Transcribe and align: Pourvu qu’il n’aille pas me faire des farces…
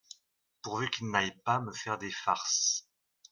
Pourvu 0.63 0.89
qu’il 0.89 1.11
n’aille 1.11 1.37
pas 1.43 1.59
me 1.61 1.71
faire 1.71 1.99
des 1.99 2.09
farces… 2.09 2.87